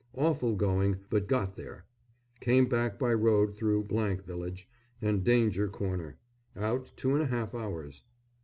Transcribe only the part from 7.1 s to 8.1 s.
and a half hours.